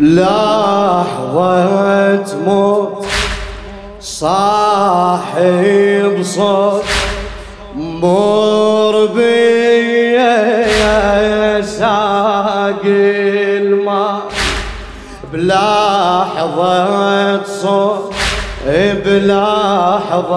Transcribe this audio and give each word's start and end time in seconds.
لحظة 0.00 1.44
موت 2.46 3.06
صاحب 4.00 5.42
صوت 6.22 6.84
مر 7.76 9.06
بيا 9.14 10.32
ساق 11.62 12.82
الماء. 12.84 14.22
بلحظة 15.32 16.74
صوت 17.44 18.14
بلحظة 19.04 20.28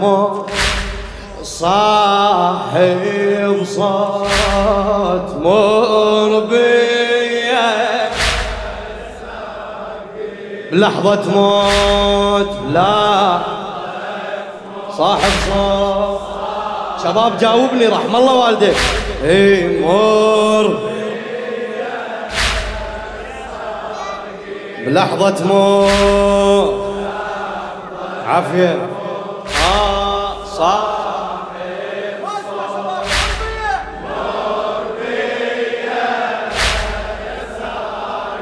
موت 0.00 0.50
صاحب 1.42 2.92
صوت 3.64 5.28
مر 5.42 6.21
بلحظة 10.72 11.30
موت. 11.30 12.48
لا. 12.72 13.38
صاحب 14.98 15.30
صوت. 15.48 16.20
شباب 17.04 17.38
جاوبني 17.38 17.86
رحم 17.86 18.16
الله 18.16 18.34
والديك. 18.34 18.76
إي 19.24 19.80
مر 19.80 20.78
بلحظة 24.86 25.46
موت. 25.46 26.94
عافية. 28.26 28.88
آه 29.74 30.44
صح 30.58 31.02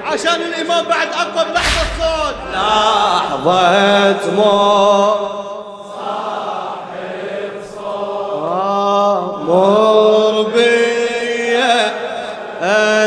عشان 0.07 0.43
الإمام 0.43 0.85
بعد 0.85 1.09
أقوى 1.09 1.43
لحظة 2.61 4.33
موت 4.37 5.31
آه، 8.45 9.43
مر 9.49 10.43
بيا 10.55 11.75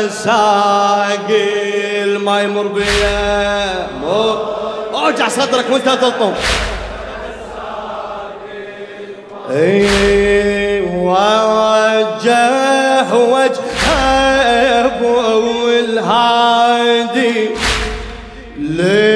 ساقي 0.08 2.02
الماء 2.04 2.44
يمر 2.44 2.66
بيا 2.66 3.86
مر. 4.02 4.54
ارجع 4.94 5.28
صدرك 5.28 5.64
وانت 5.70 5.88
تلطم. 5.88 6.32
اي 9.50 10.80
وجه 10.80 12.44
وجه 13.14 13.60
أبو 14.84 15.68
الهادي. 15.68 17.50
للطاف 18.58 19.13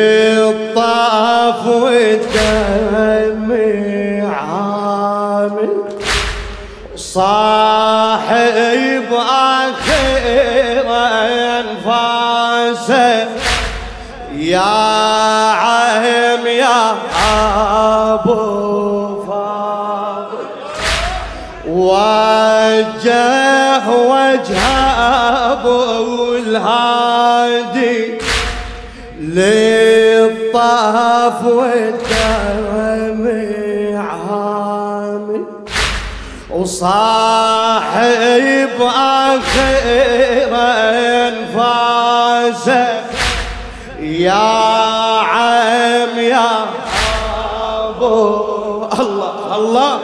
صاحب 7.18 9.10
اخر 9.30 10.24
انفاسه 11.58 13.28
يا 14.34 14.74
عم 15.50 16.46
يا 16.46 16.94
أبو 18.14 19.24
فاضل. 19.26 20.46
وجه 21.68 23.08
وجه 23.88 24.62
أبو 25.52 26.34
الهادي 26.34 28.18
للطاف 29.20 30.58
والدم 31.44 33.24
عامل. 33.96 35.44
وصاحب 36.50 37.88
اخر 38.80 40.52
انفاسه 41.28 42.88
يا 44.00 44.32
عم 45.20 46.18
يا 46.18 46.50
أبو 47.88 48.84
الله 49.00 49.56
الله. 49.56 49.98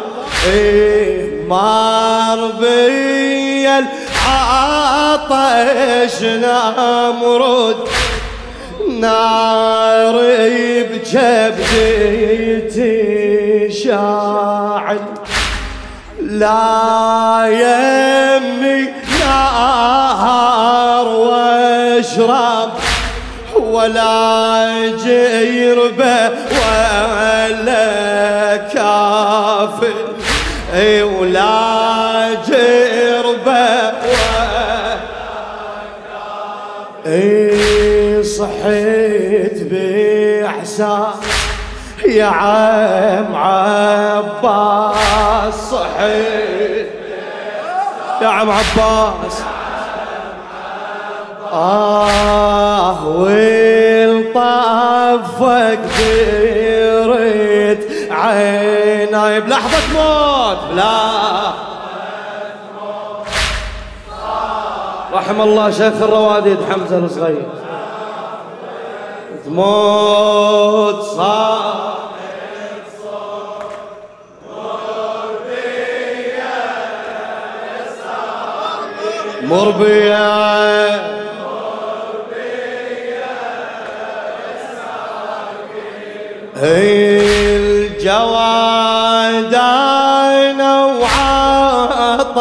إيه 0.47 1.45
مر 1.49 2.51
بي 2.61 3.69
العطش 5.15 6.23
نمرد 6.23 7.77
نار 9.01 10.17
بجبدتي 12.35 13.73
شاعل 13.73 14.54
لا 16.39 17.47
يمي 17.47 18.81
نهار 19.21 21.07
واشرب 21.09 22.71
ولا 23.57 24.75
جيربه 25.05 26.31
ولا 26.51 27.87
كافر. 28.57 29.95
ولا 30.75 32.35
جيربه 32.47 33.93
إي 37.07 38.23
صحيت 38.25 39.59
باحساس 39.71 41.15
يا 42.07 42.25
عم 42.25 43.37
عباس. 43.37 45.04
صحيت 45.51 46.89
يا 48.23 48.29
عم 48.29 48.51
عباس. 48.51 49.43
آه 51.53 53.07
والطفك 53.07 54.39
ديرت 55.99 57.83
عيناي. 58.11 59.41
بلحظة 59.41 59.79
موت. 59.95 60.59
بلا 60.73 60.95
رحم 65.13 65.41
الله 65.41 65.71
شيخ 65.71 66.03
الرواديد 66.03 66.59
حمزة 66.71 66.99
الصغير. 66.99 67.49
تموت 69.45 71.03
صار. 71.03 71.95
مر 79.49 79.71
بيا 79.71 81.15
هي 86.57 87.21
الجواد 87.57 89.55
أنا 89.55 90.85
وعطش 90.85 92.35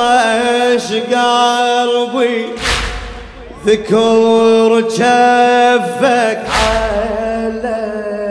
قلبي 0.93 2.45
ذكر 3.65 4.79
جفك 4.81 6.41
على 6.49 7.75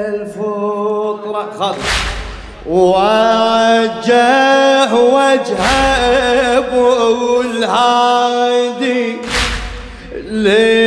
الفطرة 0.08 1.44
خذ 1.58 1.76
وجه 2.66 4.31
وجه 5.32 5.62
أبو 6.58 7.40
الهادي 7.40 9.16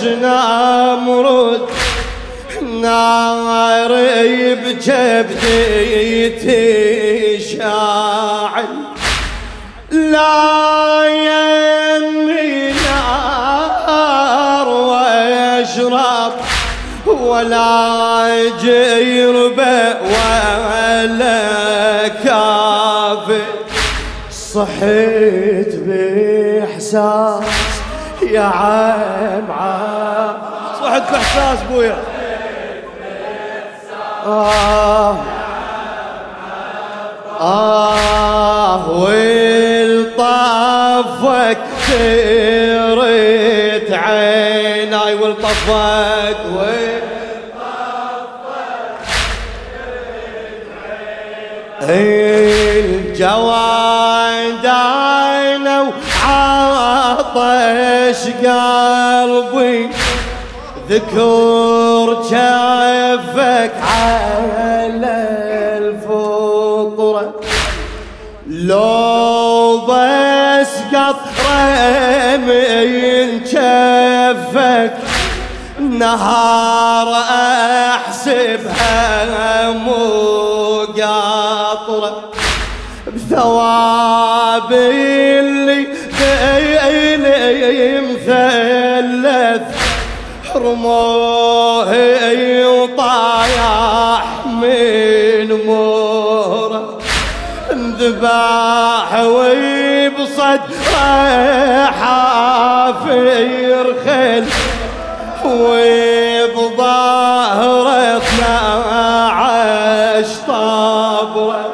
نامرد 0.06 1.60
ناري 2.82 4.54
بجبدي 4.54 6.30
تشاعل. 7.38 8.72
لا 9.90 11.04
يمي 11.28 12.72
نار 12.72 14.68
واشرب 14.68 16.32
ولا 17.06 18.34
جيربة 18.60 19.76
ولا 20.02 21.38
كافي. 22.08 23.42
صحيت 24.54 25.72
بإحساس 25.86 27.44
يا 28.30 28.40
عم 28.40 29.52
عم. 29.52 30.34
صحت 30.80 31.10
بإحساس 31.12 31.58
بويا. 31.70 31.96
آه. 34.26 35.16
آه 37.40 38.90
والطفك 38.90 40.28
تريت 41.88 43.92
عيناي 43.92 45.14
والطفك 45.14 46.36
الجوان 53.14 53.73
وعطش 57.36 58.22
قلبي 58.26 59.90
ذكر 60.88 62.22
جفك 62.30 63.72
على 63.82 65.16
الفطرة 65.78 67.34
لو 68.46 69.80
بس 69.88 70.72
قطرة 70.94 72.36
من 72.36 73.40
جفك 73.44 74.94
نهار 75.80 77.08
أحسبها 77.94 79.70
مقاطرة 80.84 81.34
بثواب 83.06 84.72
اللي 84.72 85.03
رموه 90.74 91.90
وطايح 92.66 94.24
من 94.46 95.48
مهره 95.66 96.98
انذبح 97.72 99.20
ويبصد 99.20 100.60
حافير 102.00 103.84
خل 104.04 104.44
وبظهره 105.44 107.02
عش 109.28 110.32
طابره. 110.46 111.70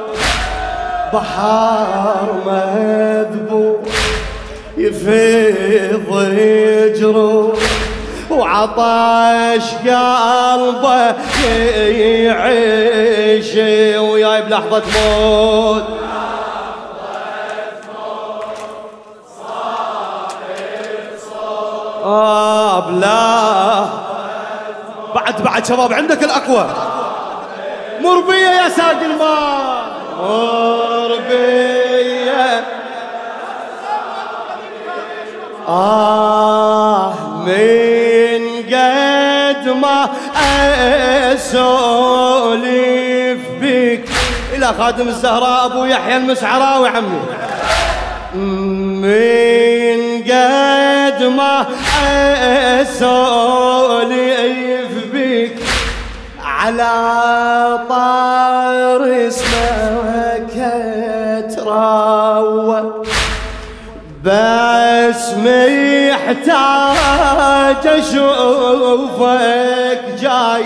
بحر 1.12 2.28
مذبوح 2.46 3.80
يفيض 4.76 6.08
يجروح 6.38 7.69
وعطش 8.50 9.74
قلبه 9.74 11.14
يعيش 12.26 13.54
وياي 13.98 14.42
بلحظة 14.42 14.82
موت. 14.94 15.84
آه 22.04 22.80
بلا. 22.80 23.86
بعد 25.14 25.42
بعد 25.42 25.66
شباب 25.66 25.92
عندك 25.92 26.24
الأقوى. 26.24 26.66
مر 28.00 28.20
بيا 28.20 28.50
يا 28.50 28.68
ساق 28.68 29.00
الماء 29.02 29.82
مر 30.18 31.18
بيا 31.28 32.64
آه 35.68 37.14
قد 37.46 37.79
ما 40.00 40.08
أسولف 41.34 43.40
بك. 43.60 44.04
إلى 44.54 44.66
خادم 44.78 45.08
الزهراء 45.08 45.66
أبو 45.66 45.84
يحيى 45.84 46.16
المسعراوي 46.16 46.88
عمي. 46.88 47.20
من 49.02 50.22
قد 50.22 51.22
ما 51.22 51.66
أسولف 52.82 54.12
بك. 55.12 55.56
على 56.44 56.92
طار 57.88 59.28
اسمك 59.28 60.54
تروى 61.56 62.99
بس 64.24 65.22
محتاج 65.36 66.66
أشوفك 67.86 69.22
جاي. 70.20 70.64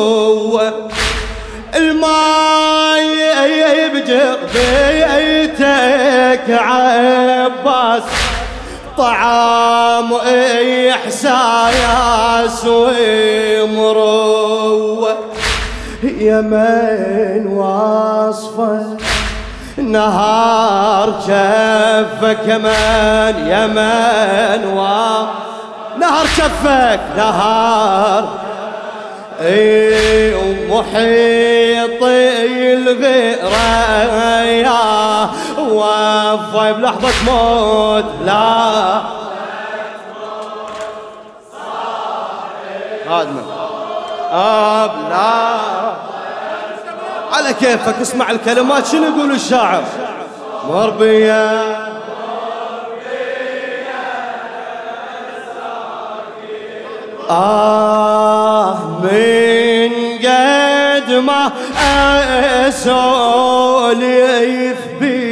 بيتك 6.47 6.61
عباس 6.61 8.03
طعام 8.97 10.13
إحساس 10.91 12.65
ومروة 13.75 15.17
يمن 16.03 17.47
واصفه 17.47 18.97
نهار 19.77 21.13
شفك 21.21 22.37
كمان 22.47 23.35
يمن 23.47 24.65
و 24.77 24.79
نهار 25.99 26.25
شفك 26.25 26.99
نهار. 27.17 28.45
اي 29.41 30.33
ومحيط 30.33 32.03
الغيرة 32.87 33.45
يا 35.73 36.33
وفي 36.33 36.73
بلحظة 36.73 37.09
موت. 37.25 38.05
لا. 38.25 39.01
خادمة. 43.09 43.41
آب 44.31 44.91
لا. 45.09 45.55
على 47.33 47.53
كيفك 47.53 47.95
اسمع 48.01 48.31
الكلمات. 48.31 48.85
شنو 48.85 49.03
يقول 49.03 49.31
الشاعر؟ 49.31 49.83
مربية 50.69 51.75
آه 57.29 58.77
من 59.03 59.91
قد 60.17 61.11
ما 61.11 61.51
أسولف 62.67 64.77
بك 65.01 65.24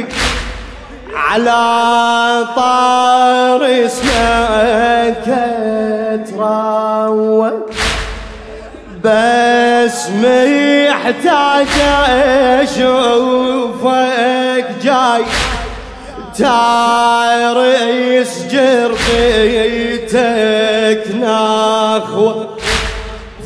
على 1.34 2.46
طار 2.56 3.62
اسمك 3.86 5.26
تروى 6.28 7.52
بس 9.04 9.98
محتاج 10.10 11.68
أشوفك 12.62 14.66
جاي. 14.82 15.24
تاريس 16.38 18.32
جربيتك 18.50 20.22
نخوة 21.14 22.48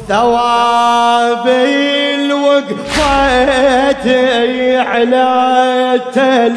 ثواب 0.08 1.46
الوقفة 1.48 3.08
على 4.78 5.24
التل 5.94 6.54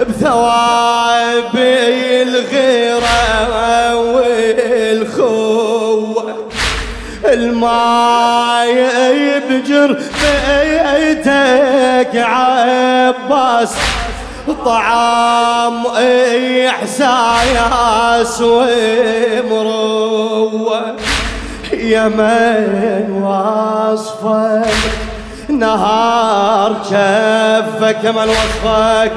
بثواب 0.00 1.54
الغيرة 2.22 3.96
والخوة. 3.96 5.68
الماي 7.24 8.70
يبجر 9.10 9.88
بيتك 9.92 12.16
عباس 12.16 13.74
طعام 14.64 15.86
إحساس 16.68 18.40
ومروة 19.50 20.96
يا 21.72 22.08
من 22.08 23.22
وصفك 23.22 24.74
نهار 25.48 26.72
كفك 26.72 28.04
من 28.04 28.28
وصفك 28.28 29.12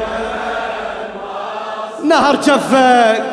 نهر 2.12 2.36
كفك 2.36 3.24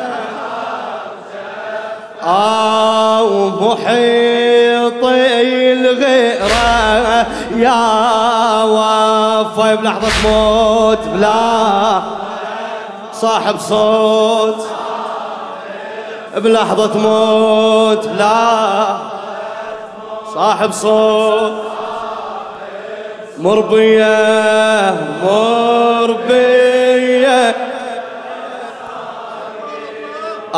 أو 2.23 3.49
محيط 3.49 5.03
الغيرة. 5.03 6.59
يا 7.55 8.63
وفا 8.63 9.75
بلحظة 9.75 10.07
موت 10.23 10.99
بلا 11.13 12.01
صاحب 13.13 13.59
صوت. 13.59 14.67
بلحظة 16.37 16.97
موت 16.97 18.07
بلا 18.07 18.97
صاحب 20.33 20.71
صوت. 20.71 21.53
مربية 23.37 24.95
مربية 25.23 26.68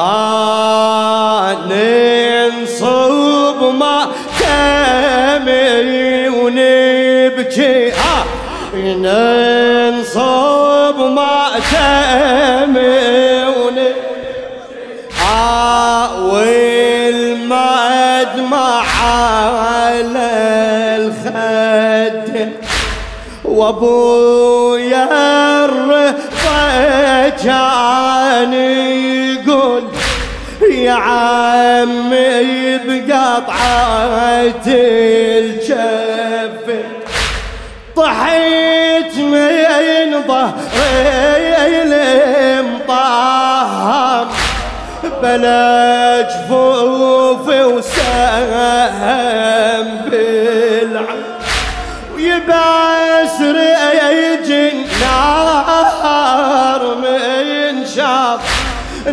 آه 0.01 1.53
ننصب 1.69 2.93
ما 3.79 4.07
تمي 4.39 6.29
ونبكي 6.29 7.91
ننصب 8.75 10.19
ما 10.99 11.51
آه 15.33 16.25
والمدمع 16.25 17.63
على 19.03 20.31
الخد 20.97 22.49
وابويا 23.45 25.05
الرفا 25.65 27.29
كان 27.29 28.53
يقول 28.53 29.90
يا 30.69 30.91
عمي 30.91 32.77
بقطعة 32.77 34.67
الجف 34.67 36.75
طحيت 37.95 39.17
من 39.17 40.21
ظهري 40.27 41.81
المطهم 42.59 44.27
بلا 45.23 46.21
جفوفي 46.21 46.70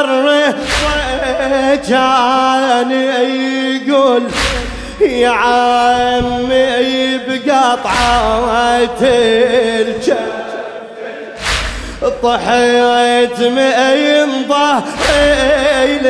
الرفا 0.00 0.94
كان 1.88 2.92
يقول 2.92 4.22
يا 5.00 5.28
عمي 5.28 7.18
بقطعة 7.18 8.98
الجنة 9.02 10.38
طحيت 12.22 13.40
من 13.40 14.44
ظهري 14.48 16.08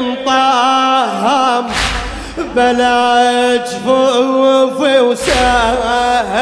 مطهم 0.00 1.66
بلا 2.56 3.56
جفوفي 3.56 5.00
وسهم 5.00 6.32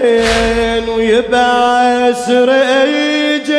بين 0.00 0.88
ويبعس 0.88 2.28
ريج 2.28 3.50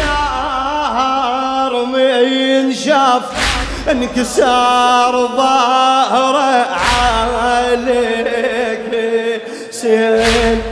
نار 0.00 1.84
من 1.84 2.74
شاف 2.74 3.22
انكسار 3.90 5.28
ظهره 5.36 6.66
عليك 7.52 8.90
سين 9.70 10.62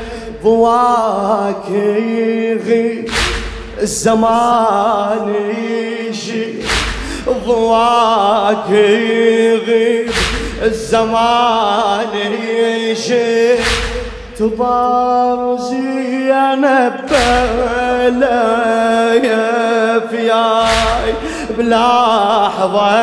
ضواك 0.44 1.70
يغيب 1.70 3.10
الزمان 3.82 5.34
يجي. 5.50 6.54
ضواك 7.46 8.70
يغيب 8.70 10.10
الزمان 10.62 12.08
يجي. 12.48 13.54
تضار 14.38 15.56
زينب 15.56 16.94
بلا 17.10 19.14
يا 19.14 20.00
فياي 20.10 21.14
بلحظة. 21.50 22.98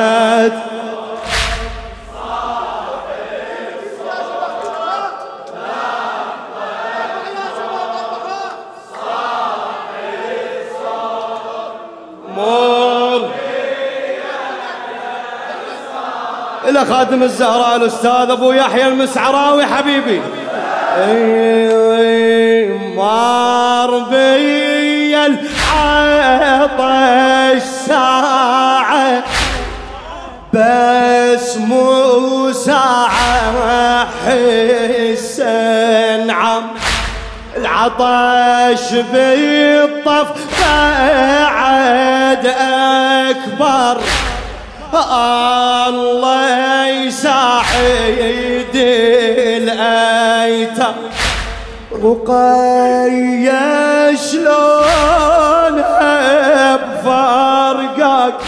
إلى 16.69 16.85
خادم 16.85 17.23
الزهراء 17.23 17.75
الأستاذ 17.75 18.29
أبو 18.29 18.51
يحيى 18.51 18.87
المسعراوي 18.87 19.65
حبيبي. 19.65 20.21
إي 20.97 22.67
مار 22.95 23.99
بي 23.99 25.15
العطش 25.25 26.73
ساعة 27.87 29.23
بس 30.53 31.57
مو 31.57 32.51
ساعة 32.51 34.07
حس 34.25 35.39
نعم 36.27 36.63
العطش 37.57 38.93
بالطف. 39.13 40.29
بعد 40.61 42.45
أكبر. 43.27 43.97
الله 45.87 46.87
يساعد 46.87 47.65
الأيتام 48.75 49.14
رقية 52.05 53.65
شلون 54.15 55.77
بفرقك 56.75 58.39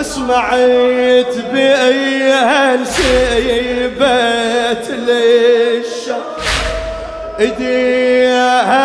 سمعت 0.00 1.34
بيها 1.52 2.84
سيبت 2.84 4.06
للشر. 4.90 6.22
إيديها 7.40 8.84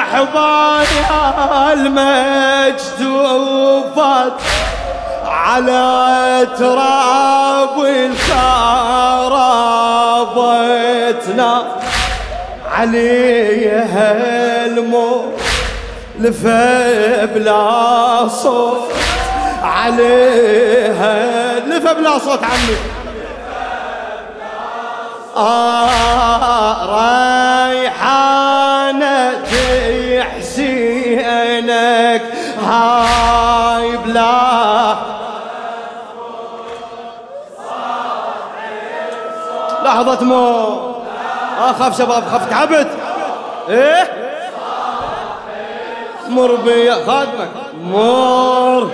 حضايا 0.00 1.72
المجدوفات 2.92 4.32
على 5.26 6.46
تراب 6.58 7.76
الكرابتنا 7.84 9.18
عليها 12.72 14.66
الموت 14.66 15.40
لفى 16.18 17.28
بلا 17.34 18.28
صوت 18.28 18.92
عليها 19.62 21.60
لفى 21.60 21.94
بلا 21.94 22.18
صوت 22.18 22.44
عمي. 22.44 22.76
آه 25.36 26.88
ريحانة 27.70 29.32
حسينك 30.22 32.22
هاي 32.66 33.96
بلا. 33.96 34.96
لحظة 39.84 40.24
موت 40.24 40.87
مو 41.68 41.74
اخاف 41.74 41.98
شباب 41.98 42.24
خاف 42.28 42.50
تعبت. 42.50 42.88
إيه؟ 43.68 44.12
مر 46.28 46.54
بيا. 46.54 46.94
خادمك. 46.94 47.50
مر. 47.82 48.90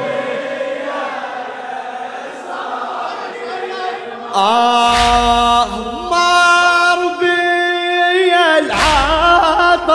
آه 4.34 5.66
مر 6.10 7.08
بيا 7.20 8.58
العطش. 8.58 9.94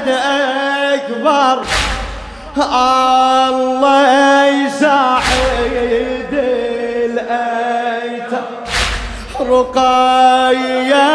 بعد 0.00 0.08
أكبر. 0.94 1.56
الله 3.48 4.46
يساعد 4.46 6.34
الأيتام. 7.04 8.50
رقايا 9.40 11.08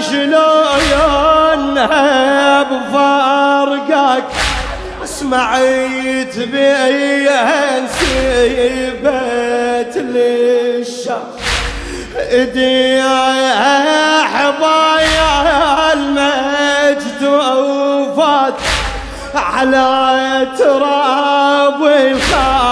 شلون 0.00 1.74
بفرقك 2.70 4.24
سمعت 5.04 6.36
بيها 6.36 7.80
نسيبت 7.80 9.14
للشام. 9.96 11.28
ايدي 12.30 13.02
حبايا 14.32 15.28
وفات 15.88 16.77
على 19.36 20.46
تراب 20.58 21.82
الخرابتنا. 21.82 22.68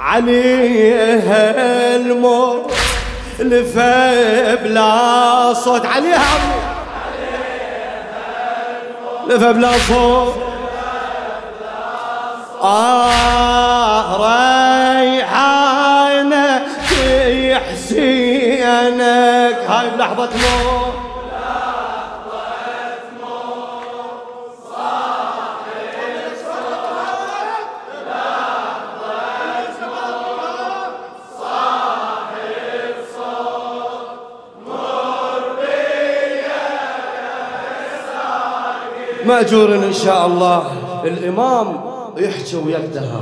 عليها 0.00 1.96
الموت 1.96 2.72
لفى 3.38 4.58
بلا 4.62 5.54
صوت. 5.54 5.86
عليها 5.86 6.38
لفى 9.28 9.52
بلا 9.52 9.70
صوت. 9.88 10.34
آه 12.62 14.20
مأجور 39.28 39.74
إن 39.74 39.92
شاء 39.92 40.26
الله. 40.26 40.62
الإمام 41.04 41.66
يحكي 42.16 42.56
ويقدها 42.56 43.20